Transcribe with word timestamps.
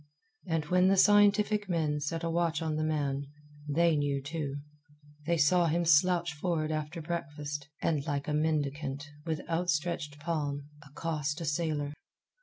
And 0.47 0.65
when 0.65 0.87
the 0.87 0.97
scientific 0.97 1.69
men 1.69 1.99
set 1.99 2.23
a 2.23 2.29
watch 2.31 2.63
on 2.63 2.75
the 2.75 2.83
man, 2.83 3.27
they 3.69 3.95
knew 3.95 4.19
too. 4.19 4.55
They 5.27 5.37
saw 5.37 5.67
him 5.67 5.85
slouch 5.85 6.33
for'ard 6.33 6.71
after 6.71 7.03
breakfast, 7.03 7.67
and, 7.83 8.03
like 8.07 8.27
a 8.27 8.33
mendicant, 8.33 9.05
with 9.27 9.47
outstretched 9.47 10.17
palm, 10.19 10.69
accost 10.83 11.39
a 11.39 11.45
sailor. 11.45 11.93